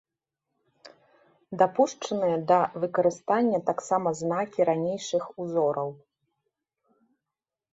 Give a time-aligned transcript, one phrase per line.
[1.61, 5.89] Дапушчаныя да выкарыстання таксама знакі ранейшых узораў.